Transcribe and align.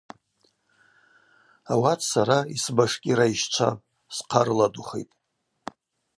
Ауат 1.73 1.99
сара 2.11 2.37
йсбашкир 2.55 3.19
айщчвапӏ, 3.25 3.85
схъа 4.15 4.41
рыладухитӏ. 4.45 5.15